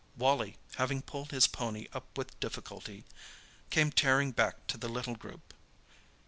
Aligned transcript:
Wally, 0.17 0.57
having 0.77 1.03
pulled 1.03 1.29
his 1.29 1.45
pony 1.45 1.85
up 1.93 2.17
with 2.17 2.39
difficulty, 2.39 3.03
came 3.69 3.91
tearing 3.91 4.31
back 4.31 4.65
to 4.65 4.75
the 4.79 4.89
little 4.89 5.13
group. 5.15 5.53